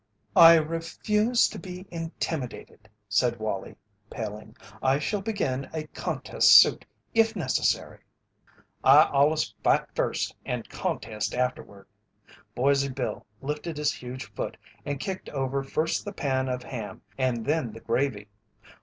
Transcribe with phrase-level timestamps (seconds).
[0.35, 3.75] "I refuse to be intimidated," said Wallie,
[4.09, 4.57] paling.
[4.81, 7.99] "I shall begin a contest suit if necessary."
[8.83, 11.85] "I allus fight first and contest afterward."
[12.55, 17.45] Boise Bill lifted his huge foot and kicked over first the pan of ham and
[17.45, 18.27] then the gravy.